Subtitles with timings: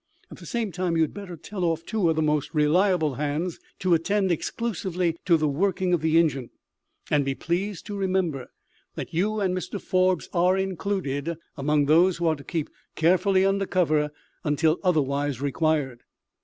[0.31, 3.59] At the same time you had better tell off two of the most reliable hands
[3.77, 6.49] to attend exclusively to the working of the engine.
[7.11, 8.47] And be pleased to remember
[8.95, 13.67] that you and Mr Forbes are included among those who are to keep carefully under
[13.67, 14.09] cover
[14.43, 16.01] until otherwise required."